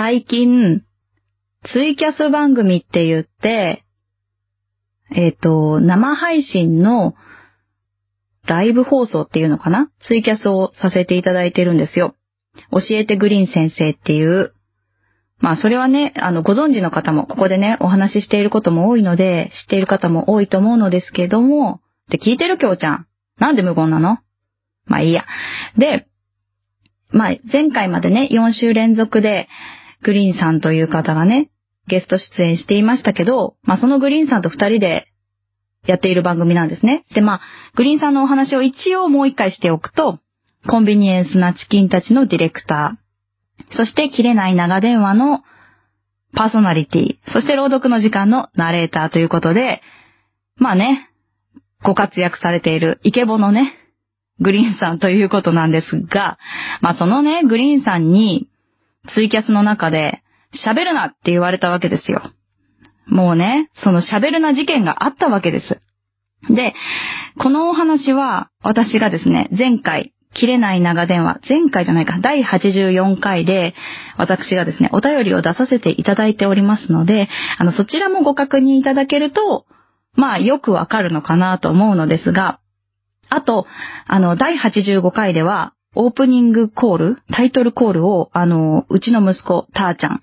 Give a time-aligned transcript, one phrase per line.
[0.00, 0.84] 最近、
[1.72, 3.82] ツイキャス番組って言って、
[5.10, 7.16] えっ、ー、と、生配信の
[8.46, 9.90] ライブ放送っていうのかな？
[10.06, 12.14] ツイキャスをさせていただいてるんですよ。
[12.70, 14.54] 教えてグリーン先生っていう。
[15.40, 23.06] まあそれはね、あの、ご存知の方も、ここでね、お話ししていることも多いので、知っている方も多いと思うのですけども、で、聞いてるきょうちゃん。
[23.40, 24.18] なんで無言なの？
[24.86, 25.24] まあいいや。
[25.76, 26.06] で、
[27.10, 29.48] まあ前回までね、4週連続で、
[30.02, 31.50] グリーンさんという方がね、
[31.86, 35.08] ゲスト出演していましたけど、まあそのグリーンさんと2人で
[35.86, 37.04] やっている番組なんですね。
[37.14, 37.40] で、まあ、
[37.74, 40.18] グリーンさんのお話を一応もう一回しておくと、
[40.68, 45.42] コンビニエンスなチキンたちのディレクター、そして切れない長電話の
[46.34, 49.80] パーソナリティ、そして朗読の時間のナレーターということで、
[50.56, 51.08] まあね、
[51.82, 53.72] ご活躍されているイケボのね、
[54.40, 56.38] グリーンさんということなんですが、
[56.80, 58.48] まあそのね、グリーンさんに
[59.14, 60.22] ツイキャスの中で
[60.66, 62.22] 喋るなって言われたわけですよ。
[63.06, 65.80] もうね、その喋るな事件があったわけです。
[66.54, 66.74] で、
[67.38, 73.74] このお話は私がですね、前回、切れない長電話、前回じゃないか、第84回で、
[74.18, 79.66] 私がですね、お便りを出させていただいておりますので、あの、そちらもご確認いただけると、
[80.14, 82.60] まあ、よくわかるのかなと思うのですが、
[83.30, 83.66] あと、
[84.06, 90.20] あの、第85回では、オープニングコール、タイトルコールを、あの、うちの息子、たーちゃん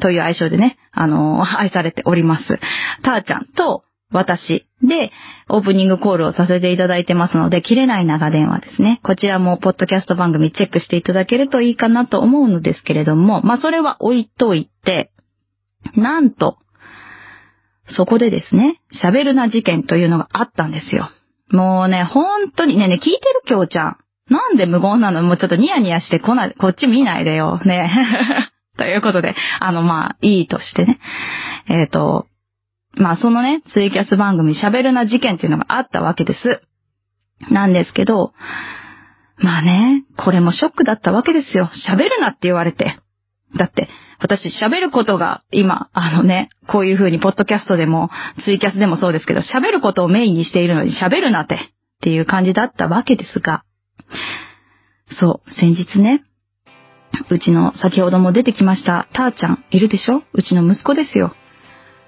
[0.00, 2.60] という愛称でね、あの、愛されております。
[3.02, 3.82] たーちゃんと
[4.12, 5.10] 私で
[5.48, 9.00] オープニングコールをさせていただいてますので、切れない長電話ですね。
[9.02, 15.10] こちらもポッドキャスト番組チェックしていただけるといいかなと思うのですけれども、まあそれは置いといて、
[15.96, 16.58] なんと、
[17.96, 21.10] そこでですね、喋るな事件というのがあったんですよ。
[21.50, 23.96] もうね、本当にね、ね、聞いてる今日ちゃん。
[24.28, 25.22] なんで無言なの？
[25.22, 27.60] もうちょっとニヤニヤしてこない、こっち見ないでよ。
[27.64, 27.90] ね。
[28.76, 30.98] ということで、あの、まあ、いいとしてね。
[31.68, 32.26] えっ、ー、と、
[32.94, 36.62] まあ、そのね、ツイキャス番組、喋るな事件っていうのがあったわけです。
[37.50, 38.32] なんですけど、
[39.38, 41.70] まあね、これもショックだったわけですよ。
[41.88, 42.98] 喋るなって言われて。
[43.56, 43.88] だって、
[44.18, 48.10] 私喋ることが今、あのね、こういう風にポッドキャストでも、
[48.44, 51.58] ツイキャスでもそうですけど、喋ることをメインにしているのに喋るなって、っ
[52.00, 53.62] ていう感じだったわけですが、
[55.18, 56.22] そう、先日ね、
[57.30, 60.22] うちの先ほども出てきました、たーちゃんいるでしょ？
[60.32, 61.34] うちの息子ですよ。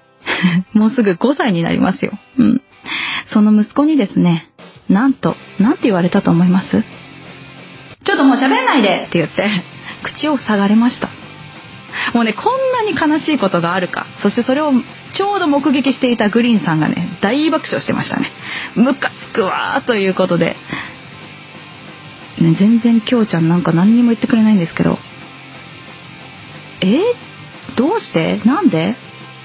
[0.73, 2.11] もうすぐ5歳になりますよ。
[2.37, 2.61] うん。
[3.33, 4.49] その息子にですね、
[4.89, 6.83] なんと、なんて言われたと思います？
[8.05, 9.49] ちょっともう喋らないでって言って、
[10.03, 11.09] 口を塞がれました。
[12.13, 14.05] もうね、こんなに悲しいことがあるか。
[14.21, 14.71] そしてそれを
[15.15, 18.31] ちょうど目撃していたグリーンさんがね、大爆笑してましたね。
[18.75, 20.55] ムカつくわーということで、
[22.39, 24.97] ね、全然きょうちゃんなんか何にも言ってくれないんですけど、
[26.81, 26.99] え？
[27.75, 28.41] どうして？
[28.45, 28.95] なんで？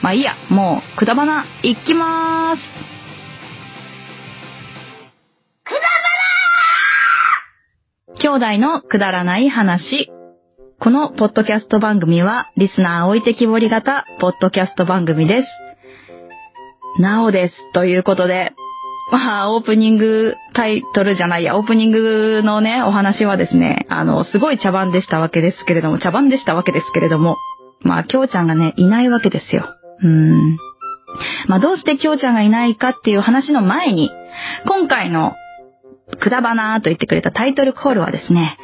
[0.02, 2.62] まあいいや、もう、くだばな、いきまーす。
[5.64, 5.82] くだば
[8.14, 10.10] な兄弟のくだらない話。
[10.78, 15.48] このポッドキャスト番組は、リスナー置いてきぼり型、ポッドキャスト番組です。
[17.00, 17.54] なおです。
[17.72, 18.52] ということで、
[19.14, 27.36] まあ、オープニングタイトルじゃないや、オープニングのね、お話はですね、あの、すごい茶番でしたわけですけれども、茶番でしたわけですけれども、
[27.80, 29.68] まあ、きょうちゃんがね、いないわけですよ。
[30.02, 30.56] うん。
[31.46, 34.10] まあ、どうしてきょうちゃんがいないかっていう話の前に、
[34.66, 35.34] 今回の、
[36.20, 38.58] くだばなーと言ってくれたタイトルコールはですね、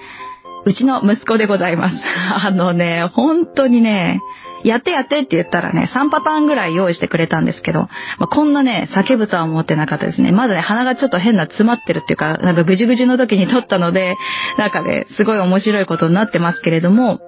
[0.65, 1.97] うちの息子でございます。
[2.45, 4.21] あのね、本当にね、
[4.65, 7.89] やってやってって言ったらね、3パターンぐらい用意してくれたんですけど、ま
[8.21, 10.33] あ、こんなね、叫ぶとは思ってなかったですね。
[10.33, 14.17] まだね、鼻がちょっと変な詰まってるっていうか、なんかぐじぐじの時に撮ったので、
[14.59, 17.21] なんかね、すごい面白いことになってますけれども、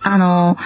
[0.00, 0.56] あの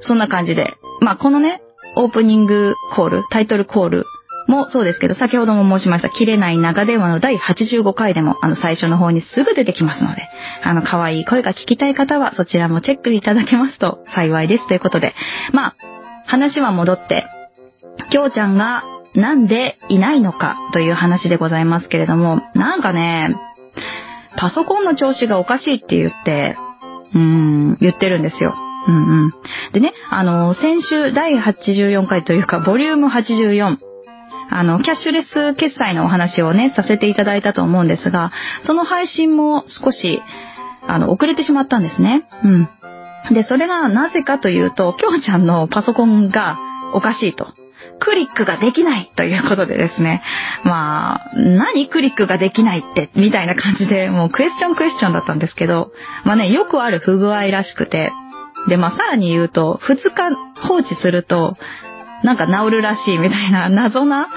[0.00, 0.74] そんな感じで。
[1.00, 1.62] まあ、このね、
[1.96, 4.06] オープニングコール、タイトルコール
[4.48, 10.28] もそうですけど、先ほども申しました、切れない長電話の第85回でも、あの、最初の方にすぐ出てきますので、
[10.64, 15.14] あの、可愛い声が聞きたい方は、そちらもチェックいただけますと幸いですということで、
[15.52, 15.74] まあ、
[16.26, 17.26] 話は戻って、
[18.10, 18.84] きょうちゃんが
[19.14, 23.36] なんでいないのかという話でございますけれども、なんかね、
[24.38, 26.56] パソコンの調子がおかしいって言って、
[27.14, 28.54] うーん、言ってるんですよ。
[28.86, 29.32] うんうん。
[29.72, 33.87] でね、あの、先週第84回というか、ボリューム84、
[34.50, 38.32] あの、キャッシュレス決済のお話をね、させていただいたと思うんですが、
[38.66, 40.22] その配信も少し、
[40.86, 42.24] あの、遅れてしまったんですね。
[42.44, 42.68] うん。
[43.34, 46.56] で、それがなぜかというと、きょうちゃんのパソコンが
[46.94, 47.48] おかしいと。
[48.00, 50.22] クリックができないということでですね。
[50.64, 55.92] まあ、何クリックができないって、みたいな感じで、もうクエスチョンクエスチョンだったんですけど、
[56.24, 58.12] まあね、よくある不具合らしくて、
[58.68, 60.36] で、まあ、さらに言うと、2日
[60.66, 61.56] 放置すると、
[62.22, 64.28] なんか治るらしいみたいな 謎な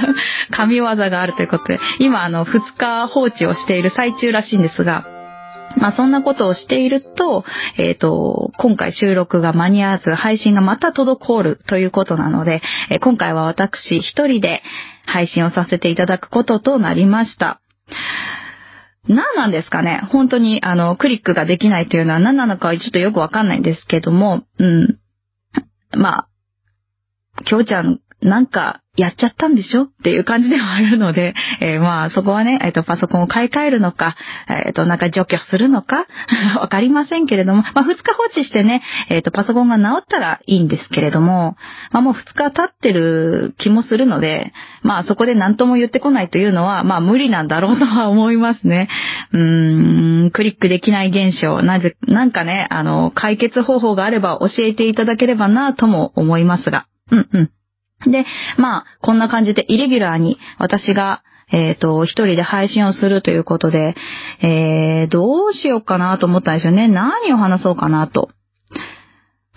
[0.50, 5.04] 神業があるということで、今あの2日放置をしている最中らしいんですが、
[5.76, 7.44] まあそんなことをしていると、
[7.76, 12.60] えっ、ー、と、今回収録が間に合わず配信がまた滞るということなので、
[12.90, 14.62] え、今回は私一人で
[15.06, 17.60] 配信をさせていただくこととなりました。
[19.08, 20.02] 何なんですかね？
[20.10, 24.98] 本当にあの、クリックができないというのは何なのかはちょっとよくわかんないんですけども、うん。
[25.92, 26.29] まあ、
[27.44, 34.16] きょうちゃんなんかやっちゃったんでしょっていう感じではあるので、 えー、まあそこはね、えっ、ー、とパソコンを買い替えるのか、
[34.48, 36.06] えっ、ー、となんか除去するのか、
[36.60, 41.56] わかりませんけれども、まあ2日放置してね、えっ、とパソコンが治ったらいいんですけれども、
[41.92, 44.52] まあもう2日経ってる気もするので、
[44.82, 48.88] まあそこで何とも言ってこないというのは、まあ無理なんだろうとは思いますね。
[49.32, 56.84] うーん、クリックできない現象、なぜ、なんかね、あの、解決方法があれば教えていただければなとも思いますが。
[57.10, 58.10] うんうん。
[58.10, 58.24] で、
[58.56, 61.22] まあ、こんな感じでイレギュラーに私が、
[61.52, 63.94] えっ、ー、と、一人で配信をするということで、
[64.40, 66.86] えー、どうしようかなと思ったんですよね。
[66.88, 68.30] 何を話そうかなと。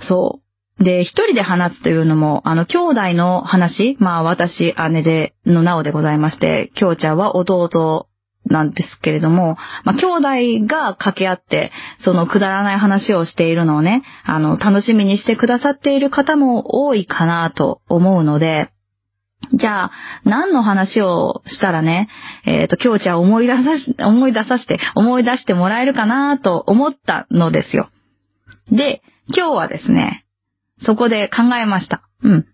[0.07, 0.39] そ
[0.79, 0.83] う。
[0.83, 8.07] で、一人で話すというのも、あの、兄弟の話、まあ、私、姉で、のなおでございまして、きょうちゃんは弟
[8.45, 11.71] なんですけれども、まあ、兄弟が掛け合って、
[12.03, 18.69] そのくだらない話をしているのをね、あの、楽しみにしてくださっている方も多いかなと思うので、
[19.53, 19.91] じゃあ、
[20.23, 22.07] 何の話をしたらね、
[22.45, 27.89] えっ、ー、と、今日ちゃん思い出さし、思い出させて、思い出してもらえるかなと思ったのですよ。
[28.71, 30.25] で、今日はですね、
[30.85, 32.03] そこで考えました。
[32.23, 32.45] うん。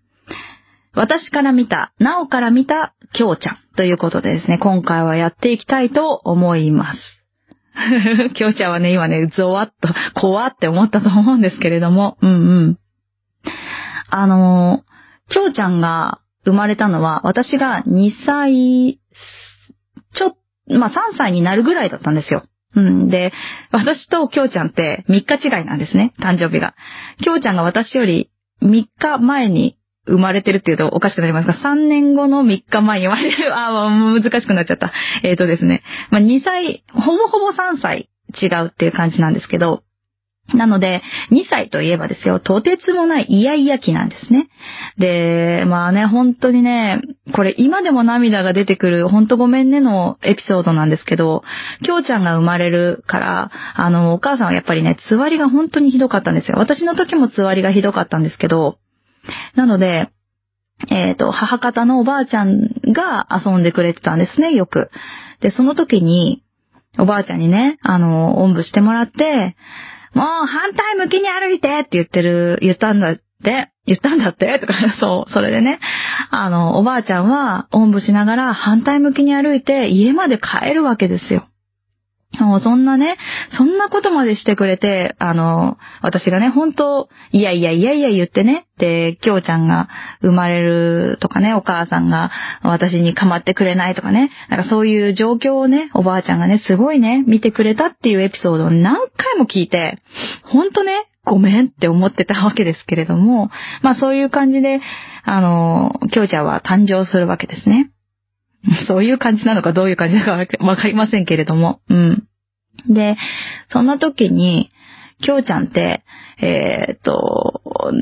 [0.94, 7.00] 私から見た、なおから見た、きょうちゃんということでですね、今回はやっていきたいと思います。
[8.34, 12.34] きょうちゃんはね、今ね、ゾワッと、怖って思ったと思うんですけれども、うんう
[12.70, 12.78] ん。
[14.10, 14.82] あの
[15.28, 18.98] きょうちゃんが生まれたのは、私が2歳、
[20.14, 20.36] ちょ、
[20.76, 22.42] まあ、3歳になるぐらいだったんですよ。
[22.74, 23.08] うん。
[23.08, 23.32] で、
[23.70, 26.74] 私ときょうちゃんって3日違いなんですね、誕生日が。
[27.22, 28.30] きょうちゃんが私より
[28.62, 29.76] 3日前に
[30.10, 34.92] 生まれてるっていうとおかしくなりますが、3年後の3日前に生まれる、 ああ、難しくなっちゃった。
[35.22, 35.82] えっ、ー、とですね。
[36.10, 38.08] まあ、2歳、ほぼほぼ3歳
[38.40, 39.82] 違うっていう感じなんですけど、
[40.54, 44.48] なので、2歳といえばですよ、とてつもないイヤイヤ期なんですね。
[44.98, 47.00] で、まあね、本当にね、
[47.34, 51.44] これ今でも涙が出てくる、ほんとごめんねのエピソードなんですけど、
[51.84, 56.56] きょうちゃんが生まれるから、あの、お母さんはやっぱりね、つわりが本当にひどかったんですよ。
[56.58, 58.78] 私の時もつわりがひどかったんですけど、
[59.54, 60.10] なので、
[60.88, 64.90] えっ、ー、と、母方のおばあちゃんが遊んでくれてたんですね、よく。
[65.40, 66.42] で、その時に、
[66.98, 69.56] おばあちゃんにね、あの、おんぶしてもらって、
[70.14, 75.78] もう反対向きに歩いてって言ってる、言ったんだって、言ったんだってとか、 そう、それでね、
[76.30, 81.46] あの、おばあちゃんは、おんぶしながら反対向きに歩いて家まで帰るわけですよ。
[82.38, 83.16] そんなね、
[83.58, 89.88] そんなことまでしてくれて、あの、私がね、本当いやいやいやいや言ってね、で、きょうちゃんが
[90.22, 92.30] 生まれるとかね、お母さんが
[92.62, 99.98] 私に構ってくれないとかね、なんかそういう状況をね、おばあちゃんがね、すごいね、見てくれたっていうエピソードを何回も聞いて、
[100.44, 100.92] ほんとね、
[101.24, 103.50] ごめんって思ってたわけですけれども、
[103.82, 104.80] まあそういう感じで、
[105.24, 107.90] あの、きょうちゃんは誕生するわけですね。
[108.86, 111.80] そういう感じなのかどういう感じなのか わかりませんけれども。
[111.88, 112.24] うん。
[112.88, 113.16] で、
[113.70, 114.70] そんな時に、
[115.22, 116.02] きょうちゃんって、
[116.40, 117.92] えー、っと、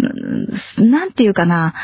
[0.79, 1.75] なんていうかな、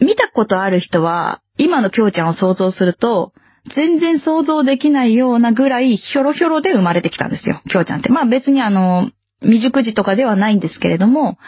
[0.00, 3.32] 見たことある人は、今のきょうちゃんを想像すると、
[3.74, 8.08] 全然想像できないようなぐらいひょろひょろで生まれてきたんですよ、きょうちゃんって。
[8.08, 9.10] まあ別にあの、
[9.42, 11.38] 未熟児とかではないんですけれども、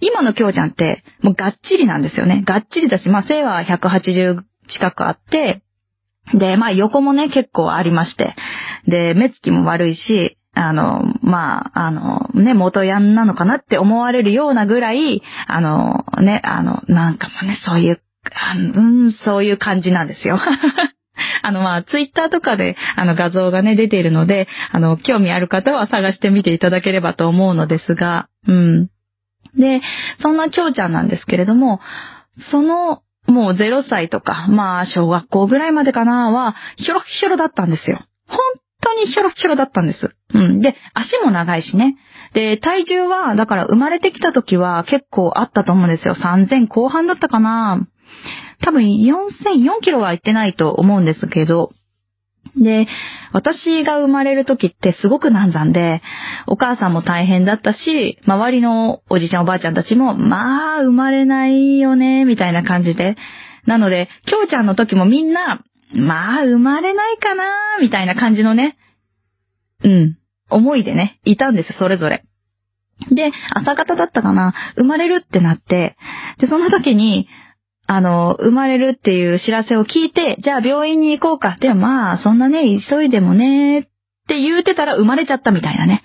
[0.00, 2.42] 今のきょうちゃんって、もうがっちりなんですよね。
[2.46, 5.62] がっちりだし、まあ背は180近くあって、
[6.34, 8.34] で、まあ横もね、結構ありまして。
[8.86, 18.00] で、目つきも悪いし、あの、まあ、あの、ね、元ヤンなのかなって思われるようなぐらい、あの、ね、あの、なんかもね、そういう、
[18.74, 20.40] うん、そういう感じなんですよ。
[21.42, 28.88] あの、まあ、ツイッターとかで、あの、画像がね、出ているので、あの、興味ある方は探してみていただければと思うのですが、うん。
[29.58, 29.82] で、
[30.20, 31.80] そんな蝶ちゃんなんですけれども、
[32.50, 38.04] そのもう0歳とか、まあ、小学校ぐらいまでかなは、ひょろひょろだったんですよ。
[38.28, 38.38] 本
[38.82, 40.10] 当にひょろひょろだったんです。
[40.34, 40.60] うん。
[40.60, 41.96] で、足も長いしね。
[42.34, 46.14] で、体重は、だから生まれてきた時は結構あったと思うんですよ。
[46.14, 47.86] 3000後半だったかな。
[48.62, 51.70] 多分4004キロはいってないと思うんですけど、
[52.56, 52.86] で、
[53.32, 56.02] 私が生まれる時ってすごく難産で、
[56.46, 63.16] お母さんも大変だったし、周りのおじちゃんおばあちゃんたちも、まあ、生まれないよね、みたいな感じで。
[63.66, 67.44] なので、きょうちゃんの時もみんな、まあ、生まれないかな、
[67.80, 68.76] みたいな感じのね、
[69.84, 72.24] うん、思いでね、いたんです、それぞれ。
[73.10, 75.96] で、朝方だったかな、生まれるってなって、
[76.38, 77.28] で、その時に、
[77.86, 81.56] あの、生まれるっていう知らせを聞いて、じゃあ病院に行こうか。
[81.60, 83.88] でもまあ、そんなね、急いでもね、
[84.26, 86.02] って言うてたら生まれちゃったみたいなね。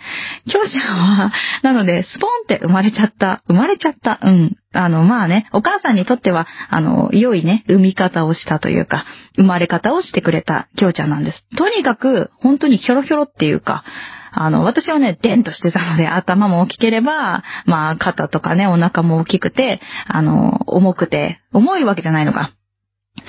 [0.47, 1.31] きょうちゃんは、
[1.63, 3.41] なので、スポンって生まれちゃった。
[3.47, 4.19] 生まれちゃった。
[4.21, 4.55] うん。
[4.73, 9.05] あの、まあね、お母さんにとっては、あの、良いね、産み方をしたというか、
[9.37, 11.43] 生まれ方をしてくれたきょうちゃんなんです。
[11.57, 13.83] とにかく、本当にひょろひょろっていうか、
[14.31, 22.53] あの、私はね、デンとしてたので、頭も大きければ、まあ、肩とかね、お腹も大きくて、あの、重くて、重いわけじゃないのか。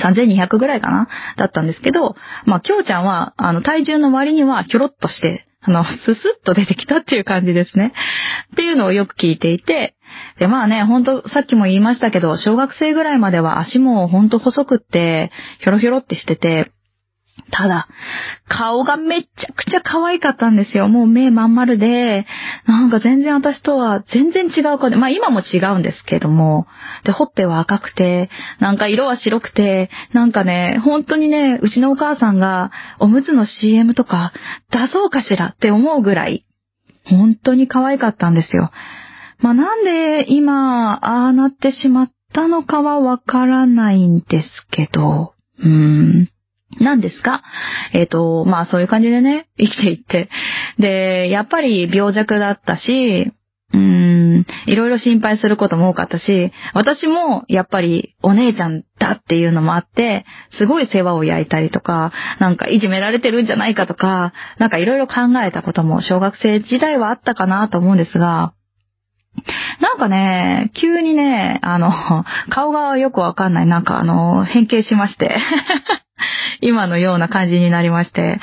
[0.01, 2.15] 3200ぐらいかなだったんですけど、
[2.47, 7.93] まあ、きょうちゃんは、あの、体重の割には、ひょろっとして、あの、ススッと出てきたっていう感じですね。
[8.53, 9.95] っていうのをよく聞いていて、
[10.39, 15.31] で、まあね、ほんと、さっきも言いましたけど、小学生ぐらいまでは足もほんと細くって、
[15.61, 16.73] ひょろひょろってしてて、
[17.53, 17.87] ただ、
[18.49, 20.89] 顔がめちゃくちゃ可愛かったんですよ。
[20.89, 22.27] もう目まん丸で、
[22.67, 26.67] なんか全然私とは全然違う顔で、まあ今も違うんですけども、
[27.05, 34.33] で、ほっぺは赤くて、なんか色は白くて、なんかね、本当にね、うちのお母さんがおむつの CM とか
[34.71, 36.47] 出そうかしらって思うぐらい、
[37.05, 38.71] 本当に可愛かったんですよ。
[39.41, 46.32] まあなんで今、ああなってしまったのかはわからないんですけど、うーん。
[46.81, 47.43] 何ですか？
[47.93, 50.29] えっ、ー、と、まあそういう感じでね、生きていって。
[50.79, 53.33] で、やっぱり病弱だったし、
[53.75, 60.27] うーん、いろいろ心配することも多かったし、私もやっぱりお姉ちゃんだっていうのもあって、
[60.59, 65.15] すごい世話を焼いたりとか、なんかいじめられてるんじゃないかとか、なんかいろいろ考
[65.47, 68.53] えたことも小学生時代はあったかなと思うんですが、
[69.81, 71.91] なんかね、急にね、あの、
[72.51, 75.37] 顔がよくわかんない、なんかあの、変形しまして
[76.61, 78.39] 今のような感じになりまして。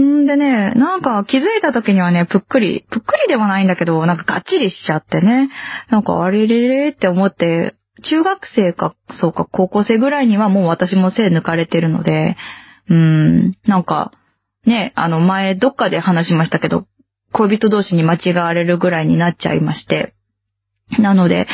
[0.00, 5.50] んでね、なんか気づいた時にはね、ぷっくり、ぷっくりではないんだけど、なんかがっちりしちゃってね。
[5.90, 12.36] なんかあれれれって思って、中学生か、そうか、高校生ぐらいにはもう私も背抜かれてるので、
[12.88, 14.12] うーん、なんか、
[14.64, 16.86] ね、あの前どっかで話しましたけど、
[17.32, 20.14] 恋人同士に間違われるぐらいになっちゃいまして。
[20.98, 21.46] なので、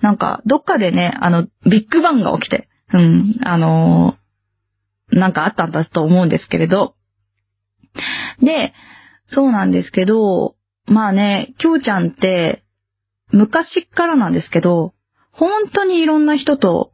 [0.00, 4.16] なんか、どっかでね、あの、ビッグバンが起きて、うん、あの
[5.10, 6.94] なんかあったんだと思うんですけれど。
[8.42, 8.72] で、
[9.28, 10.56] そうなんですけど、
[10.86, 12.64] まあね、きょうちゃんって、
[13.30, 14.94] 昔からなんですけど、
[15.30, 16.92] 本当にいろんな人と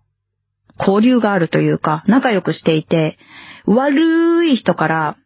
[0.78, 3.18] 交流があるというか、仲良くしていて、
[3.66, 5.16] 悪い人から、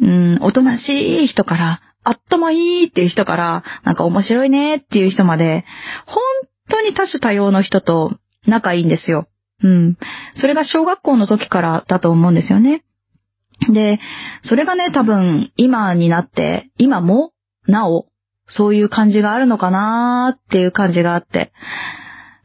[0.00, 5.64] うん、おとなしい人から、あっともいいっていう人から、なんか面白いねっていう人まで、
[6.06, 6.22] 本
[6.68, 8.16] 当に多種多様の人と
[8.46, 9.28] 仲いいんですよ。
[9.62, 9.98] うん。
[10.40, 12.82] それが小学校の時からだと思うんですよね。
[13.72, 14.00] で、
[14.44, 17.32] それがね、多分、今になって、今も、
[17.66, 18.06] なお、
[18.48, 21.52] そういう感じがあるのかなーっていう感じがあって。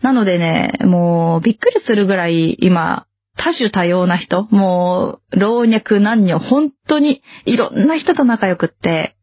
[0.02, 3.06] なのでね、もう、びっくりするぐらい、今、
[3.38, 9.15] 多種多様な人、もう、老若男女、本当に、いろんな人と仲良くって、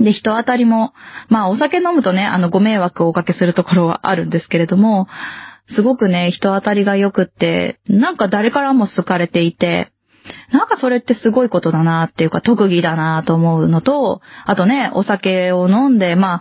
[0.00, 0.92] で、人当たりも、
[1.28, 5.06] まあ、お酒飲むとね、あの、ご迷惑をおかけするところはあるんですけれども、
[5.74, 9.92] すごくね、人当たりが良くって、なんか誰からも好かれていて、
[10.52, 16.40] なんかそれってすごいことだなっていうか特技だなと思うのと、あとね、お酒を飲んで、ま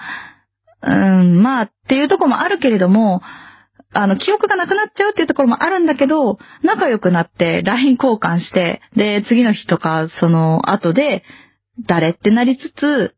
[0.82, 3.22] あ、うん、まあっていうとこもあるけれども、
[3.94, 11.24] あの、記憶がなくなっちゃうっていうところもあるんだけど、仲良くなって LINE 交換して、で、次の日とか、その後で、
[11.88, 13.16] 誰ってなりつつ、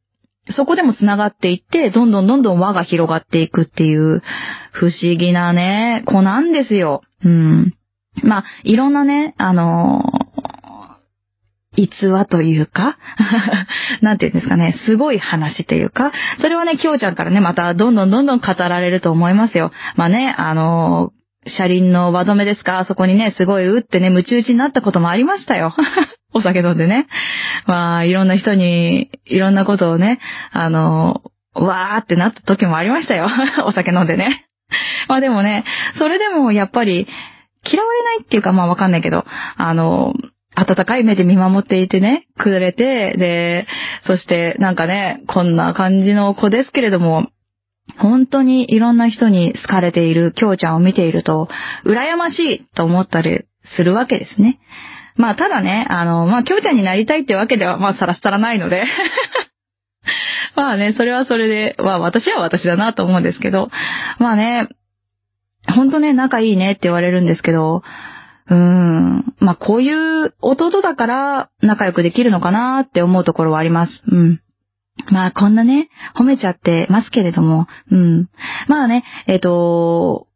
[0.52, 4.22] そこでも繋がっていって、どんどんどんどん輪が広がっていくっていう、
[4.72, 7.02] 不思議なね、子なんですよ。
[7.24, 7.74] うん。
[8.24, 13.00] まあ、いろんなね、あのー、逸話というか
[14.02, 19.72] なんていうんですかね、すごい話というか、それはね、きょうちゃんからね、またどんどんどんどん語られると思いますよ。
[19.96, 22.80] まあね、あのー車輪の輪止めですか？
[22.80, 25.76] あそこにね、すごい打ってね、ムチ打ちになったこともありましたよ。
[26.34, 27.08] お酒飲んでね。
[27.66, 30.20] まあ、いろんな人に、いろんなことをね、
[30.52, 31.22] あの、
[31.54, 33.28] わーってなった時もありましたよ。
[33.66, 34.48] お酒飲んでね。
[35.08, 35.64] まあでもね、
[35.98, 37.08] それでもやっぱり、
[37.66, 39.26] 嫌われないっていうかまあわかんないけど、
[39.56, 40.14] あの、
[40.56, 43.68] 温かい目で見守っていてね、くれて、で、
[44.06, 47.28] そしてなんかね、こんな感じの子ですけれども、
[47.98, 51.48] 本当にいろんな人に好かれている京ちゃんを見ていると、
[51.86, 54.60] 羨ましいと思ったりするわけですね。
[55.16, 58.84] まあ、ただね、あの、まあ、きょうちゃんになりたいってわけでは、まあ、さらさらないので。
[60.56, 63.70] まあね、それはそれで、まあ、私は私だなと思うんですけど、
[64.20, 64.68] まあね、
[65.74, 67.84] ほんとね、仲いいねって言われるんですけど、
[68.50, 69.34] うーん。
[69.40, 74.02] まあ、こういう弟だから仲良くできるのかなって思うところはあります。
[74.08, 74.42] うん。
[75.12, 78.30] まあ、こんなね、褒めちゃってますけれども、うん。
[78.68, 80.28] まあね、えっ、ー、と、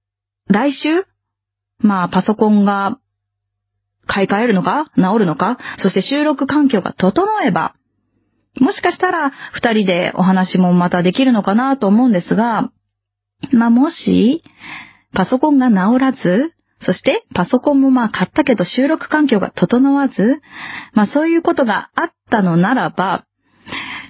[0.47, 1.05] 来週
[1.79, 2.97] まあ、パソコンが
[4.07, 4.91] 買い替えるのか？
[4.95, 5.57] 治るのか？
[5.83, 7.75] そして収録環境が整えば、
[8.59, 12.71] もしかしたら二人でお話もまたできるのかなと思うんですが、
[13.51, 14.41] まあ、もし、
[15.13, 16.53] パソコンが治らず、
[16.85, 20.13] そしてパソコンもまあ買ったけど収録環境が整わず、
[20.93, 23.25] まあそういうことがあったのならば、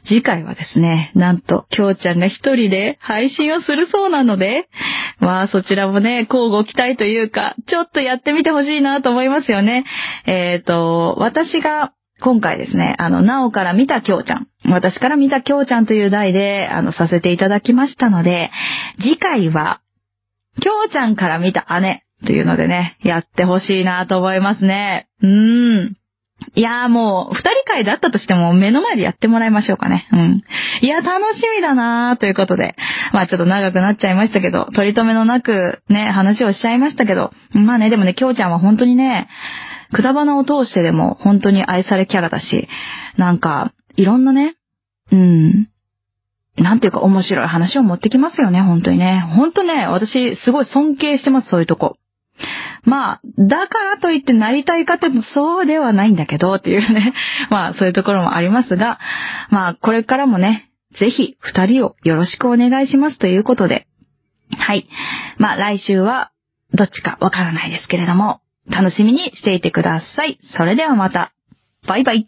[0.07, 4.67] 次回はですね、なんと、きょうちゃんが一人で配信をするそうなので、
[5.19, 9.85] まあそちらもね、交互期待というか、ちょっとやってみてほしいなと思いますよね。
[10.25, 18.49] えっ、ー、と、私が今回ですね、あの、なおから見たきょうちゃん、私から見たきょうちゃんという題で、あの、させていただきましたので、
[18.99, 19.81] 次回は、
[20.61, 25.07] きょうちゃんから見た姉というのでね、やってほしいなと思いますね。
[25.21, 25.97] うーん。
[26.55, 30.07] いやーもう、二人会だったとしても目の前でやってもらいましょうかね。
[30.11, 30.43] うん。
[30.81, 32.75] いや、楽しみだなーということで。
[33.11, 37.31] まあちょっと長くなっちゃいましたけど、取り留めのなくね、話をしちゃいましたけど。
[37.53, 39.27] まあね、でもね、きょうちゃんは本当にね、
[39.93, 42.67] くだばなを通してでも本当に愛されキャラだし、
[43.17, 44.55] なんか、いろんなね、
[45.11, 45.69] うん、
[46.57, 49.23] なんていうか面白い話を持ってきますよね、本当にね。
[49.35, 51.97] 本当ね、私すごい尊敬してます、そういうとこ。
[52.83, 57.13] まあ、だからといってなりたいかってそうではないんだけどっていうね。
[57.49, 58.99] まあ、そういうところもありますが、
[59.49, 63.87] まあ、これからもね、ぜひ二人をよろしくお願いしますということで。
[64.57, 64.87] はい。
[65.37, 66.31] まあ、来週は
[66.73, 70.39] どっちかわからないですけれども、楽しみにしていてください。
[70.57, 71.33] それではまた。
[71.87, 72.27] バイバイ。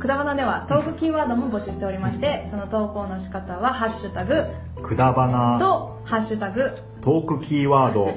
[0.00, 4.46] くだばなではトークキーワードも募集しておりまして、その投稿の仕方は、ハッシュタグ、
[4.82, 6.62] くだばなと、ハッシュタグ、
[7.02, 8.16] トークキーワードで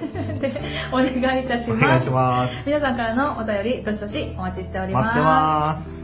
[0.92, 1.72] お願いいたします。
[1.72, 2.66] お願いします。
[2.66, 5.06] 皆さんからのお便り、どしどしお待ちしております。
[5.06, 6.03] 待ってます。